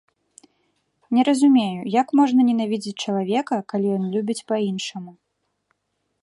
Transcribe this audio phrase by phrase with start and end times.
[1.17, 5.11] Не разумею, як можна ненавідзець чалавека, калі ён любіць па-іншаму?